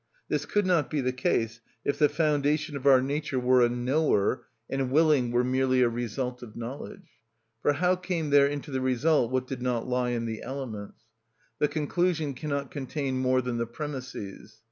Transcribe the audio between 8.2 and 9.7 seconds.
there into the result what did